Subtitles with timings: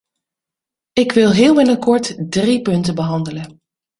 [0.93, 3.61] Ik wil heel in het kort drie punten behandelen.